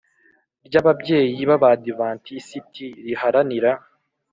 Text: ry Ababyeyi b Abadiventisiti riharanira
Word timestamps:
ry 0.67 0.75
Ababyeyi 0.81 1.39
b 1.49 1.51
Abadiventisiti 1.57 2.85
riharanira 3.05 3.71